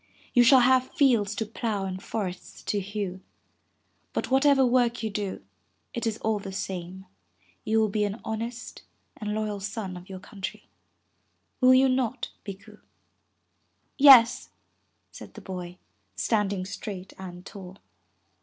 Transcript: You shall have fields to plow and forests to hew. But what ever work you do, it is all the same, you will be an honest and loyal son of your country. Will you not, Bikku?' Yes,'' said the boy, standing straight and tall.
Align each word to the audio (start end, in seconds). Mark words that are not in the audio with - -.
You 0.33 0.43
shall 0.43 0.61
have 0.61 0.89
fields 0.95 1.35
to 1.35 1.45
plow 1.45 1.85
and 1.85 2.01
forests 2.01 2.63
to 2.63 2.79
hew. 2.79 3.21
But 4.13 4.31
what 4.31 4.47
ever 4.47 4.65
work 4.65 5.03
you 5.03 5.11
do, 5.11 5.43
it 5.93 6.07
is 6.07 6.17
all 6.21 6.39
the 6.39 6.51
same, 6.51 7.05
you 7.63 7.79
will 7.79 7.87
be 7.87 8.03
an 8.03 8.19
honest 8.25 8.81
and 9.17 9.35
loyal 9.35 9.59
son 9.59 9.95
of 9.95 10.09
your 10.09 10.17
country. 10.17 10.67
Will 11.59 11.75
you 11.75 11.87
not, 11.87 12.31
Bikku?' 12.43 12.79
Yes,'' 13.95 14.49
said 15.11 15.35
the 15.35 15.39
boy, 15.41 15.77
standing 16.15 16.65
straight 16.65 17.13
and 17.19 17.45
tall. 17.45 17.77